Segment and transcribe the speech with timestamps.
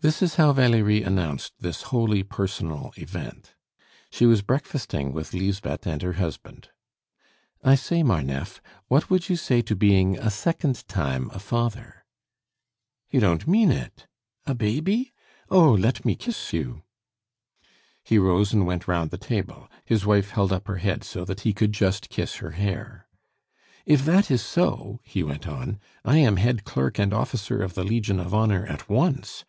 [0.00, 3.54] This is how Valerie announced this wholly personal event.
[4.10, 6.70] She was breakfasting with Lisbeth and her husband.
[7.62, 12.04] "I say, Marneffe, what would you say to being a second time a father?"
[13.12, 14.08] "You don't mean it
[14.44, 15.12] a baby?
[15.52, 16.82] Oh, let me kiss you!"
[18.02, 21.42] He rose and went round the table; his wife held up her head so that
[21.42, 23.06] he could just kiss her hair.
[23.86, 27.84] "If that is so," he went on, "I am head clerk and officer of the
[27.84, 29.44] Legion of Honor at once.